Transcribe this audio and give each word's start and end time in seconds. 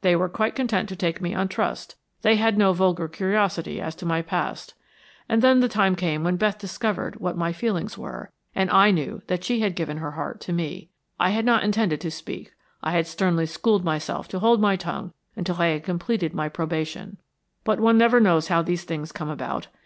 They 0.00 0.16
were 0.16 0.30
quite 0.30 0.54
content 0.54 0.88
to 0.88 0.96
take 0.96 1.20
me 1.20 1.34
on 1.34 1.48
trust, 1.48 1.96
they 2.22 2.36
had 2.36 2.56
no 2.56 2.72
vulgar 2.72 3.08
curiosity 3.08 3.78
as 3.78 3.94
to 3.96 4.06
my 4.06 4.22
past. 4.22 4.72
And 5.28 5.42
then 5.42 5.60
the 5.60 5.68
time 5.68 5.94
came 5.96 6.24
when 6.24 6.38
Beth 6.38 6.56
discovered 6.56 7.20
what 7.20 7.36
my 7.36 7.52
feelings 7.52 7.98
were, 7.98 8.30
and 8.54 8.70
I 8.70 8.90
knew 8.90 9.20
that 9.26 9.44
she 9.44 9.60
had 9.60 9.76
given 9.76 9.98
her 9.98 10.12
heart 10.12 10.40
to 10.40 10.52
me. 10.54 10.88
I 11.20 11.28
had 11.28 11.44
not 11.44 11.62
intended 11.62 12.00
to 12.00 12.10
speak, 12.10 12.54
I 12.82 12.92
had 12.92 13.06
sternly 13.06 13.44
schooled 13.44 13.84
myself 13.84 14.28
to 14.28 14.38
hold 14.38 14.62
my 14.62 14.76
tongue 14.76 15.12
until 15.36 15.56
I 15.60 15.66
had 15.66 15.84
completed 15.84 16.32
my 16.32 16.48
probation; 16.48 17.18
but 17.62 17.78
one 17.78 17.98
never 17.98 18.18
knows 18.18 18.48
how 18.48 18.62
these 18.62 18.84
things 18.84 19.12
come 19.12 19.28
about. 19.28 19.68